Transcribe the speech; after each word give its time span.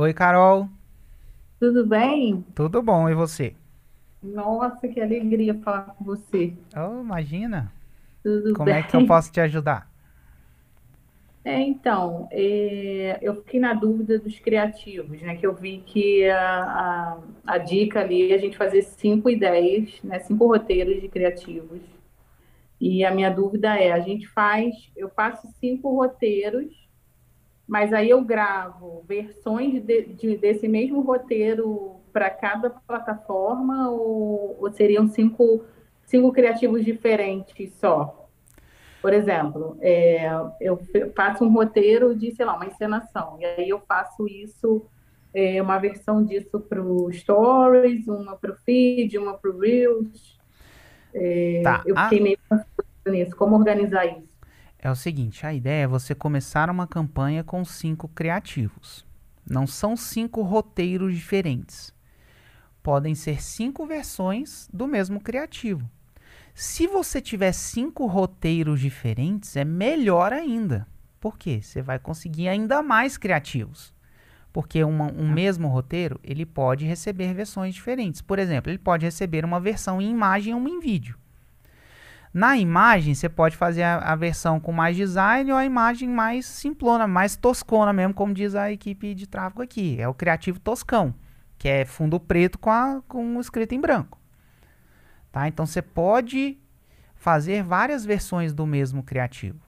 Oi, 0.00 0.14
Carol. 0.14 0.66
Tudo 1.58 1.86
bem? 1.86 2.42
Tudo 2.54 2.80
bom, 2.80 3.06
e 3.06 3.14
você? 3.14 3.54
Nossa, 4.22 4.88
que 4.88 4.98
alegria 4.98 5.54
falar 5.60 5.94
com 5.94 6.04
você. 6.04 6.54
Oh, 6.74 7.02
imagina. 7.02 7.70
Tudo 8.22 8.54
Como 8.54 8.70
é 8.70 8.82
que 8.82 8.96
eu 8.96 9.06
posso 9.06 9.30
te 9.30 9.40
ajudar? 9.40 9.90
É, 11.44 11.60
então, 11.60 12.28
é, 12.30 13.18
eu 13.20 13.34
fiquei 13.36 13.60
na 13.60 13.74
dúvida 13.74 14.18
dos 14.18 14.38
criativos, 14.38 15.20
né? 15.20 15.36
Que 15.36 15.46
eu 15.46 15.54
vi 15.54 15.82
que 15.84 16.26
a, 16.30 16.62
a, 16.62 17.18
a 17.46 17.58
dica 17.58 18.00
ali 18.00 18.32
é 18.32 18.36
a 18.36 18.38
gente 18.38 18.56
fazer 18.56 18.80
cinco 18.82 19.28
ideias, 19.28 20.00
né? 20.02 20.18
Cinco 20.20 20.46
roteiros 20.46 20.98
de 20.98 21.08
criativos. 21.08 21.82
E 22.80 23.04
a 23.04 23.10
minha 23.14 23.30
dúvida 23.30 23.76
é, 23.76 23.92
a 23.92 24.00
gente 24.00 24.26
faz, 24.28 24.74
eu 24.96 25.10
faço 25.10 25.46
cinco 25.60 25.94
roteiros, 25.94 26.79
mas 27.70 27.92
aí 27.92 28.10
eu 28.10 28.20
gravo 28.24 29.04
versões 29.06 29.80
de- 29.84 30.02
de- 30.02 30.36
desse 30.36 30.66
mesmo 30.66 31.02
roteiro 31.02 32.00
para 32.12 32.28
cada 32.28 32.68
plataforma 32.68 33.88
ou, 33.88 34.56
ou 34.58 34.72
seriam 34.72 35.06
cinco, 35.06 35.62
cinco 36.04 36.32
criativos 36.32 36.84
diferentes 36.84 37.72
só? 37.74 38.28
Por 39.00 39.12
exemplo, 39.12 39.78
é, 39.80 40.28
eu 40.60 40.80
faço 41.14 41.44
um 41.44 41.52
roteiro 41.52 42.12
de, 42.12 42.32
sei 42.34 42.44
lá, 42.44 42.56
uma 42.56 42.66
encenação, 42.66 43.36
e 43.40 43.44
aí 43.44 43.68
eu 43.68 43.80
faço 43.86 44.26
isso, 44.26 44.82
é, 45.32 45.62
uma 45.62 45.78
versão 45.78 46.24
disso 46.24 46.58
para 46.58 46.82
o 46.82 47.12
Stories, 47.12 48.08
uma 48.08 48.36
para 48.36 48.50
o 48.50 48.56
Feed, 48.56 49.16
uma 49.16 49.34
para 49.34 49.48
o 49.48 49.58
Reels. 49.60 50.40
Tá. 51.62 51.84
Eu 51.86 51.96
fiquei 51.96 52.20
meio 52.20 52.38
confusa 52.48 52.66
nisso, 53.06 53.36
como 53.36 53.54
organizar 53.54 54.06
isso? 54.06 54.29
É 54.82 54.90
o 54.90 54.94
seguinte, 54.96 55.44
a 55.44 55.52
ideia 55.52 55.84
é 55.84 55.86
você 55.86 56.14
começar 56.14 56.70
uma 56.70 56.86
campanha 56.86 57.44
com 57.44 57.62
cinco 57.66 58.08
criativos. 58.08 59.04
Não 59.48 59.66
são 59.66 59.94
cinco 59.94 60.40
roteiros 60.40 61.14
diferentes. 61.14 61.92
Podem 62.82 63.14
ser 63.14 63.42
cinco 63.42 63.86
versões 63.86 64.70
do 64.72 64.86
mesmo 64.86 65.20
criativo. 65.20 65.88
Se 66.54 66.86
você 66.86 67.20
tiver 67.20 67.52
cinco 67.52 68.06
roteiros 68.06 68.80
diferentes, 68.80 69.54
é 69.54 69.66
melhor 69.66 70.32
ainda. 70.32 70.86
Por 71.20 71.36
quê? 71.36 71.60
Você 71.62 71.82
vai 71.82 71.98
conseguir 71.98 72.48
ainda 72.48 72.82
mais 72.82 73.18
criativos. 73.18 73.92
Porque 74.50 74.82
uma- 74.82 75.12
um 75.12 75.30
mesmo 75.30 75.68
roteiro, 75.68 76.18
ele 76.24 76.46
pode 76.46 76.86
receber 76.86 77.34
versões 77.34 77.74
diferentes. 77.74 78.22
Por 78.22 78.38
exemplo, 78.38 78.70
ele 78.70 78.78
pode 78.78 79.04
receber 79.04 79.44
uma 79.44 79.60
versão 79.60 80.00
em 80.00 80.10
imagem 80.10 80.54
ou 80.54 80.60
uma 80.60 80.70
em 80.70 80.80
vídeo. 80.80 81.19
Na 82.32 82.56
imagem, 82.56 83.14
você 83.14 83.28
pode 83.28 83.56
fazer 83.56 83.82
a, 83.82 83.98
a 83.98 84.14
versão 84.14 84.60
com 84.60 84.72
mais 84.72 84.96
design 84.96 85.50
ou 85.50 85.58
a 85.58 85.64
imagem 85.64 86.08
mais 86.08 86.46
simplona, 86.46 87.06
mais 87.06 87.34
toscona 87.34 87.92
mesmo, 87.92 88.14
como 88.14 88.32
diz 88.32 88.54
a 88.54 88.70
equipe 88.70 89.14
de 89.14 89.26
tráfego 89.26 89.62
aqui. 89.62 90.00
É 90.00 90.06
o 90.06 90.14
criativo 90.14 90.60
toscão, 90.60 91.12
que 91.58 91.68
é 91.68 91.84
fundo 91.84 92.20
preto 92.20 92.58
com, 92.58 92.70
a, 92.70 93.02
com 93.08 93.40
escrito 93.40 93.74
em 93.74 93.80
branco. 93.80 94.20
Tá? 95.32 95.48
Então 95.48 95.66
você 95.66 95.82
pode 95.82 96.56
fazer 97.16 97.62
várias 97.64 98.04
versões 98.04 98.52
do 98.52 98.64
mesmo 98.64 99.02
criativo. 99.02 99.60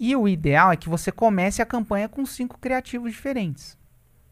E 0.00 0.14
o 0.14 0.28
ideal 0.28 0.72
é 0.72 0.76
que 0.76 0.88
você 0.88 1.10
comece 1.12 1.60
a 1.60 1.66
campanha 1.66 2.08
com 2.08 2.24
cinco 2.24 2.58
criativos 2.58 3.12
diferentes. 3.12 3.76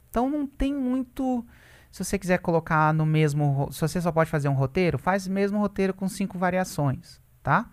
Então 0.08 0.30
não 0.30 0.46
tem 0.46 0.72
muito. 0.72 1.44
Se 1.90 2.04
você 2.04 2.18
quiser 2.18 2.38
colocar 2.38 2.94
no 2.94 3.04
mesmo. 3.04 3.68
Se 3.72 3.80
você 3.80 4.00
só 4.00 4.12
pode 4.12 4.30
fazer 4.30 4.48
um 4.48 4.54
roteiro, 4.54 4.98
faz 4.98 5.26
o 5.26 5.30
mesmo 5.30 5.58
roteiro 5.58 5.92
com 5.92 6.08
cinco 6.08 6.38
variações, 6.38 7.20
tá? 7.46 7.64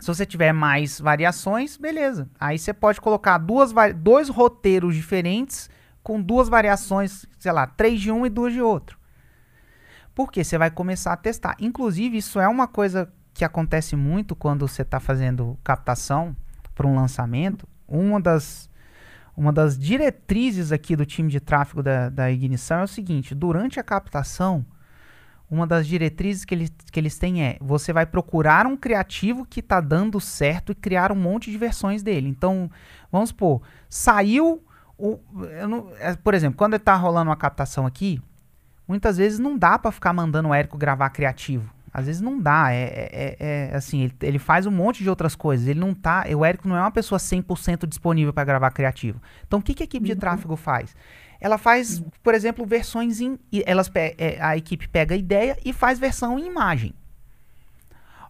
Se 0.00 0.08
você 0.08 0.26
tiver 0.26 0.52
mais 0.52 0.98
variações, 0.98 1.76
beleza. 1.76 2.28
Aí 2.40 2.58
você 2.58 2.72
pode 2.72 3.00
colocar 3.00 3.38
duas, 3.38 3.72
dois 3.94 4.28
roteiros 4.28 4.96
diferentes 4.96 5.70
com 6.02 6.20
duas 6.20 6.48
variações, 6.48 7.24
sei 7.38 7.52
lá, 7.52 7.64
três 7.64 8.00
de 8.00 8.10
um 8.10 8.26
e 8.26 8.28
duas 8.28 8.52
de 8.52 8.60
outro. 8.60 8.98
Porque 10.12 10.42
você 10.42 10.58
vai 10.58 10.68
começar 10.68 11.12
a 11.12 11.16
testar. 11.16 11.54
Inclusive, 11.60 12.16
isso 12.16 12.40
é 12.40 12.48
uma 12.48 12.66
coisa 12.66 13.08
que 13.32 13.44
acontece 13.44 13.94
muito 13.94 14.34
quando 14.34 14.66
você 14.66 14.82
está 14.82 14.98
fazendo 14.98 15.56
captação 15.62 16.36
para 16.74 16.88
um 16.88 16.96
lançamento. 16.96 17.68
Uma 17.86 18.20
das, 18.20 18.68
uma 19.36 19.52
das 19.52 19.78
diretrizes 19.78 20.72
aqui 20.72 20.96
do 20.96 21.06
time 21.06 21.30
de 21.30 21.38
tráfego 21.38 21.84
da, 21.84 22.08
da 22.08 22.32
Ignição 22.32 22.80
é 22.80 22.84
o 22.84 22.88
seguinte: 22.88 23.32
durante 23.32 23.78
a 23.78 23.84
captação, 23.84 24.66
uma 25.52 25.66
das 25.66 25.86
diretrizes 25.86 26.46
que 26.46 26.54
eles, 26.54 26.72
que 26.90 26.98
eles 26.98 27.18
têm 27.18 27.44
é: 27.44 27.58
você 27.60 27.92
vai 27.92 28.06
procurar 28.06 28.66
um 28.66 28.74
criativo 28.74 29.44
que 29.44 29.60
está 29.60 29.82
dando 29.82 30.18
certo 30.18 30.72
e 30.72 30.74
criar 30.74 31.12
um 31.12 31.14
monte 31.14 31.50
de 31.50 31.58
versões 31.58 32.02
dele. 32.02 32.26
Então, 32.26 32.70
vamos 33.10 33.28
supor, 33.28 33.60
saiu. 33.86 34.64
O, 34.96 35.18
não- 35.68 35.90
é, 35.98 36.14
por 36.16 36.32
exemplo, 36.32 36.56
quando 36.56 36.74
está 36.74 36.94
rolando 36.94 37.28
uma 37.28 37.36
captação 37.36 37.84
aqui, 37.84 38.18
muitas 38.88 39.18
vezes 39.18 39.38
não 39.38 39.58
dá 39.58 39.78
para 39.78 39.92
ficar 39.92 40.12
mandando 40.14 40.48
o 40.48 40.54
Érico 40.54 40.78
gravar 40.78 41.10
criativo. 41.10 41.68
Às 41.92 42.06
vezes 42.06 42.22
não 42.22 42.40
dá, 42.40 42.72
é, 42.72 42.84
é- 42.84 43.36
é- 43.38 43.70
é 43.72 43.76
assim, 43.76 44.02
ele, 44.04 44.14
ele 44.22 44.38
faz 44.38 44.66
um 44.66 44.70
monte 44.70 45.02
de 45.02 45.10
outras 45.10 45.34
coisas, 45.34 45.66
ele 45.68 45.78
não 45.78 45.92
tá, 45.94 46.24
o 46.34 46.44
Érico 46.44 46.66
não 46.66 46.76
é 46.76 46.80
uma 46.80 46.90
pessoa 46.90 47.18
100% 47.18 47.86
disponível 47.86 48.32
para 48.32 48.44
gravar 48.44 48.70
criativo. 48.70 49.20
Então 49.46 49.58
o 49.58 49.62
que, 49.62 49.74
que 49.74 49.82
a 49.82 49.84
equipe 49.84 50.06
de 50.06 50.16
tráfego 50.16 50.56
faz? 50.56 50.96
Ela 51.38 51.58
faz, 51.58 52.02
por 52.22 52.34
exemplo, 52.34 52.64
versões 52.64 53.20
em, 53.20 53.38
elas 53.66 53.90
é, 53.94 54.38
a 54.40 54.56
equipe 54.56 54.88
pega 54.88 55.14
a 55.14 55.18
ideia 55.18 55.58
e 55.64 55.72
faz 55.72 55.98
versão 55.98 56.38
em 56.38 56.46
imagem. 56.46 56.94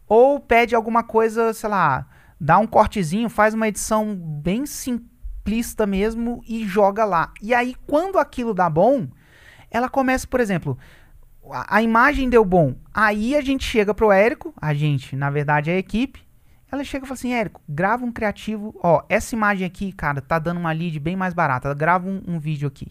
Ou 0.08 0.40
pede 0.40 0.74
alguma 0.74 1.02
coisa, 1.02 1.52
sei 1.52 1.68
lá, 1.68 2.06
dá 2.40 2.58
um 2.58 2.66
cortezinho, 2.66 3.28
faz 3.28 3.54
uma 3.54 3.68
edição 3.68 4.16
bem 4.16 4.66
simplista 4.66 5.86
mesmo 5.86 6.42
e 6.48 6.66
joga 6.66 7.04
lá. 7.04 7.32
E 7.40 7.54
aí 7.54 7.76
quando 7.86 8.18
aquilo 8.18 8.52
dá 8.52 8.68
bom, 8.68 9.06
ela 9.70 9.88
começa, 9.88 10.26
por 10.26 10.40
exemplo, 10.40 10.76
a, 11.50 11.76
a 11.76 11.82
imagem 11.82 12.28
deu 12.28 12.44
bom. 12.44 12.74
Aí 12.92 13.36
a 13.36 13.40
gente 13.40 13.64
chega 13.64 13.94
pro 13.94 14.12
Érico, 14.12 14.52
a 14.60 14.72
gente, 14.74 15.16
na 15.16 15.30
verdade, 15.30 15.70
é 15.70 15.74
a 15.74 15.78
equipe. 15.78 16.22
Ela 16.70 16.84
chega 16.84 17.04
e 17.04 17.08
fala 17.08 17.18
assim: 17.18 17.32
Érico, 17.32 17.60
grava 17.68 18.04
um 18.04 18.12
criativo. 18.12 18.74
Ó, 18.82 19.02
essa 19.08 19.34
imagem 19.34 19.66
aqui, 19.66 19.92
cara, 19.92 20.20
tá 20.20 20.38
dando 20.38 20.58
uma 20.58 20.72
lead 20.72 20.98
bem 20.98 21.16
mais 21.16 21.34
barata. 21.34 21.72
Grava 21.74 22.08
um, 22.08 22.22
um 22.26 22.38
vídeo 22.38 22.66
aqui. 22.66 22.88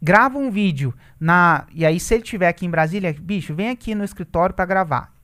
Grava 0.00 0.38
um 0.38 0.50
vídeo 0.50 0.94
na. 1.18 1.66
E 1.72 1.84
aí, 1.84 1.98
se 1.98 2.14
ele 2.14 2.22
tiver 2.22 2.48
aqui 2.48 2.66
em 2.66 2.70
Brasília, 2.70 3.14
bicho, 3.18 3.54
vem 3.54 3.70
aqui 3.70 3.94
no 3.94 4.04
escritório 4.04 4.54
para 4.54 4.64
gravar. 4.64 5.14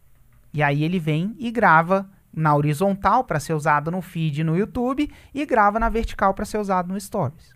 E 0.52 0.62
aí 0.62 0.82
ele 0.82 0.98
vem 0.98 1.34
e 1.38 1.50
grava 1.50 2.08
na 2.32 2.54
horizontal 2.54 3.24
para 3.24 3.40
ser 3.40 3.54
usado 3.54 3.90
no 3.90 4.00
feed 4.00 4.44
no 4.44 4.56
YouTube 4.56 5.10
e 5.34 5.46
grava 5.46 5.78
na 5.78 5.88
vertical 5.88 6.34
para 6.34 6.44
ser 6.44 6.58
usado 6.58 6.92
no 6.92 7.00
Stories. 7.00 7.54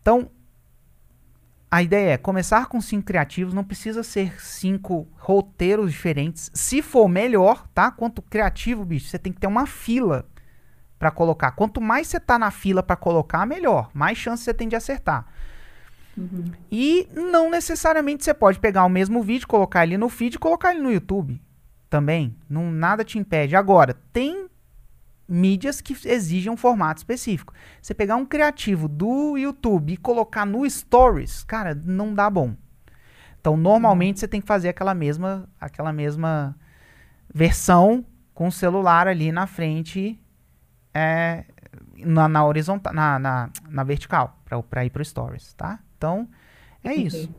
Então, 0.00 0.30
a 1.70 1.82
ideia 1.82 2.14
é 2.14 2.18
começar 2.18 2.66
com 2.66 2.80
cinco 2.80 3.06
criativos, 3.06 3.54
não 3.54 3.62
precisa 3.62 4.02
ser 4.02 4.40
cinco 4.40 5.06
roteiros 5.16 5.92
diferentes. 5.92 6.50
Se 6.52 6.82
for 6.82 7.08
melhor, 7.08 7.68
tá? 7.68 7.92
Quanto 7.92 8.20
criativo, 8.20 8.84
bicho, 8.84 9.06
você 9.08 9.18
tem 9.18 9.32
que 9.32 9.38
ter 9.38 9.46
uma 9.46 9.66
fila 9.66 10.26
para 10.98 11.12
colocar. 11.12 11.52
Quanto 11.52 11.80
mais 11.80 12.08
você 12.08 12.18
tá 12.18 12.38
na 12.38 12.50
fila 12.50 12.82
para 12.82 12.96
colocar, 12.96 13.46
melhor. 13.46 13.88
Mais 13.94 14.18
chance 14.18 14.42
você 14.42 14.52
tem 14.52 14.68
de 14.68 14.74
acertar. 14.74 15.26
E 16.70 17.08
não 17.14 17.48
necessariamente 17.48 18.24
você 18.24 18.34
pode 18.34 18.58
pegar 18.58 18.84
o 18.84 18.90
mesmo 18.90 19.22
vídeo, 19.22 19.46
colocar 19.46 19.84
ele 19.84 19.96
no 19.96 20.08
feed 20.08 20.34
e 20.34 20.38
colocar 20.38 20.72
ele 20.72 20.82
no 20.82 20.92
YouTube 20.92 21.40
também. 21.88 22.36
Não, 22.48 22.70
nada 22.70 23.04
te 23.04 23.16
impede. 23.16 23.54
Agora, 23.54 23.94
tem 24.12 24.49
mídias 25.30 25.80
que 25.80 25.96
exigem 26.08 26.52
um 26.52 26.56
formato 26.56 26.98
específico. 26.98 27.54
Você 27.80 27.94
pegar 27.94 28.16
um 28.16 28.26
criativo 28.26 28.88
do 28.88 29.36
YouTube 29.38 29.92
e 29.92 29.96
colocar 29.96 30.44
no 30.44 30.68
Stories, 30.68 31.44
cara, 31.44 31.74
não 31.74 32.12
dá 32.12 32.28
bom. 32.28 32.54
Então, 33.40 33.56
normalmente 33.56 34.20
você 34.20 34.28
tem 34.28 34.40
que 34.40 34.46
fazer 34.46 34.68
aquela 34.68 34.92
mesma, 34.92 35.48
aquela 35.58 35.92
mesma 35.92 36.54
versão 37.32 38.04
com 38.34 38.48
o 38.48 38.52
celular 38.52 39.06
ali 39.08 39.32
na 39.32 39.46
frente, 39.46 40.20
é, 40.92 41.44
na, 41.96 42.28
na 42.28 42.44
horizontal, 42.44 42.92
na, 42.92 43.18
na, 43.18 43.50
na 43.68 43.84
vertical, 43.84 44.38
para 44.68 44.84
ir 44.84 44.90
para 44.90 45.02
o 45.02 45.04
Stories, 45.04 45.54
tá? 45.54 45.78
Então, 45.96 46.28
é 46.82 46.94
isso. 46.94 47.30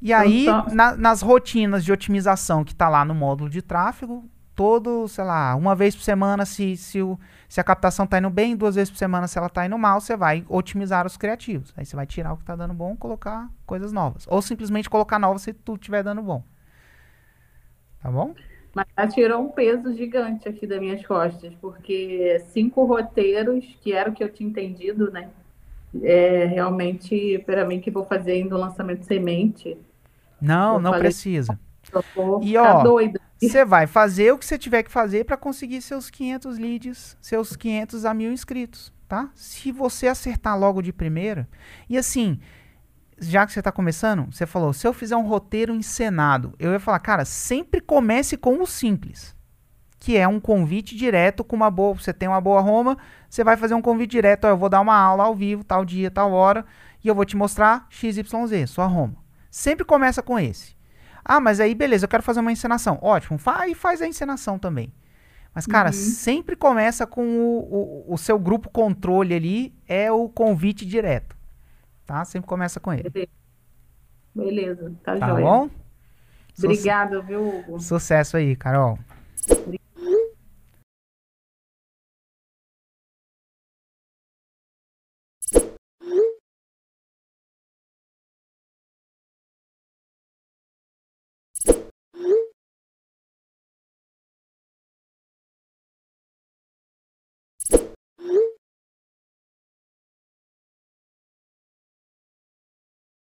E 0.00 0.12
aí, 0.12 0.44
só- 0.44 0.66
na- 0.74 0.96
nas 0.96 1.22
rotinas 1.22 1.84
de 1.84 1.92
otimização 1.92 2.64
que 2.64 2.72
está 2.72 2.88
lá 2.88 3.04
no 3.04 3.14
módulo 3.14 3.48
de 3.48 3.62
tráfego, 3.62 4.28
todo, 4.54 5.08
sei 5.08 5.24
lá, 5.24 5.54
uma 5.56 5.74
vez 5.74 5.94
por 5.96 6.02
semana, 6.02 6.44
se, 6.44 6.76
se, 6.76 7.00
o, 7.02 7.18
se 7.48 7.60
a 7.60 7.64
captação 7.64 8.04
está 8.04 8.18
indo 8.18 8.30
bem, 8.30 8.56
duas 8.56 8.74
vezes 8.74 8.90
por 8.90 8.98
semana, 8.98 9.26
se 9.28 9.38
ela 9.38 9.46
está 9.48 9.64
indo 9.66 9.78
mal, 9.78 10.00
você 10.00 10.16
vai 10.16 10.44
otimizar 10.48 11.06
os 11.06 11.16
criativos. 11.16 11.72
Aí 11.76 11.84
você 11.86 11.96
vai 11.96 12.06
tirar 12.06 12.32
o 12.32 12.36
que 12.36 12.42
está 12.42 12.54
dando 12.56 12.74
bom, 12.74 12.96
colocar 12.96 13.48
coisas 13.66 13.92
novas. 13.92 14.26
Ou 14.28 14.40
simplesmente 14.42 14.88
colocar 14.90 15.18
novas 15.18 15.42
se 15.42 15.52
tudo 15.52 15.76
estiver 15.80 16.02
dando 16.02 16.22
bom. 16.22 16.42
Tá 18.02 18.10
bom? 18.10 18.34
Mas 18.96 19.12
tirou 19.14 19.42
um 19.42 19.48
peso 19.50 19.94
gigante 19.94 20.48
aqui 20.48 20.66
das 20.66 20.80
minhas 20.80 21.04
costas, 21.06 21.52
porque 21.60 22.40
cinco 22.52 22.84
roteiros, 22.84 23.64
que 23.82 23.92
era 23.92 24.10
o 24.10 24.14
que 24.14 24.24
eu 24.24 24.32
tinha 24.32 24.48
entendido, 24.48 25.10
né? 25.10 25.28
É 26.02 26.46
realmente 26.46 27.38
para 27.44 27.66
mim 27.66 27.80
que 27.80 27.90
vou 27.90 28.06
fazer 28.06 28.32
ainda 28.32 28.56
o 28.56 28.58
lançamento 28.58 29.04
semente. 29.04 29.76
Não, 30.40 30.76
Eu 30.76 30.80
não 30.80 30.90
falei- 30.92 31.08
precisa. 31.08 31.60
Vou 32.14 32.42
E, 32.42 32.48
ficar 32.48 32.78
ó, 32.78 32.82
doida. 32.82 33.20
Você 33.48 33.64
vai 33.64 33.86
fazer 33.86 34.32
o 34.32 34.38
que 34.38 34.46
você 34.46 34.56
tiver 34.56 34.82
que 34.84 34.90
fazer 34.90 35.24
para 35.24 35.36
conseguir 35.36 35.82
seus 35.82 36.08
500 36.08 36.58
leads, 36.58 37.16
seus 37.20 37.56
500 37.56 38.04
a 38.04 38.14
mil 38.14 38.32
inscritos, 38.32 38.92
tá? 39.08 39.30
Se 39.34 39.72
você 39.72 40.06
acertar 40.06 40.58
logo 40.58 40.80
de 40.80 40.92
primeira, 40.92 41.48
e 41.88 41.98
assim, 41.98 42.38
já 43.18 43.44
que 43.44 43.52
você 43.52 43.58
está 43.58 43.72
começando, 43.72 44.32
você 44.32 44.46
falou, 44.46 44.72
se 44.72 44.86
eu 44.86 44.92
fizer 44.92 45.16
um 45.16 45.26
roteiro 45.26 45.74
encenado, 45.74 46.54
eu 46.58 46.72
ia 46.72 46.80
falar, 46.80 47.00
cara, 47.00 47.24
sempre 47.24 47.80
comece 47.80 48.36
com 48.36 48.62
o 48.62 48.66
simples, 48.66 49.34
que 49.98 50.16
é 50.16 50.26
um 50.26 50.40
convite 50.40 50.96
direto 50.96 51.42
com 51.42 51.56
uma 51.56 51.70
boa, 51.70 51.94
você 51.94 52.12
tem 52.12 52.28
uma 52.28 52.40
boa 52.40 52.60
Roma, 52.60 52.96
você 53.28 53.42
vai 53.42 53.56
fazer 53.56 53.74
um 53.74 53.82
convite 53.82 54.12
direto, 54.12 54.44
ó, 54.44 54.50
eu 54.50 54.56
vou 54.56 54.68
dar 54.68 54.80
uma 54.80 54.96
aula 54.96 55.24
ao 55.24 55.34
vivo, 55.34 55.64
tal 55.64 55.84
dia, 55.84 56.10
tal 56.10 56.32
hora, 56.32 56.64
e 57.02 57.08
eu 57.08 57.14
vou 57.14 57.24
te 57.24 57.36
mostrar 57.36 57.86
XYZ, 57.90 58.68
sua 58.68 58.86
Roma. 58.86 59.16
Sempre 59.50 59.84
começa 59.84 60.22
com 60.22 60.38
esse. 60.38 60.80
Ah, 61.24 61.40
mas 61.40 61.60
aí 61.60 61.74
beleza, 61.74 62.04
eu 62.04 62.08
quero 62.08 62.22
fazer 62.22 62.40
uma 62.40 62.52
encenação. 62.52 62.98
Ótimo, 63.02 63.38
faz 63.38 63.70
e 63.70 63.74
faz 63.74 64.02
a 64.02 64.06
encenação 64.06 64.58
também. 64.58 64.92
Mas, 65.54 65.66
cara, 65.66 65.88
uhum. 65.88 65.92
sempre 65.92 66.56
começa 66.56 67.06
com 67.06 67.22
o, 67.22 68.06
o, 68.08 68.14
o, 68.14 68.18
seu 68.18 68.38
grupo 68.38 68.70
controle 68.70 69.34
ali, 69.34 69.74
é 69.86 70.10
o 70.10 70.26
convite 70.28 70.86
direto. 70.86 71.36
Tá? 72.06 72.24
Sempre 72.24 72.48
começa 72.48 72.80
com 72.80 72.92
ele. 72.92 73.28
Beleza, 74.34 74.92
tá, 75.02 75.18
tá 75.18 75.28
joia. 75.28 75.44
bom? 75.44 75.70
Obrigada, 76.58 77.20
viu, 77.20 77.46
Hugo? 77.46 77.80
Sucesso 77.80 78.36
aí, 78.36 78.56
Carol. 78.56 78.98
Obrigada. 79.50 79.82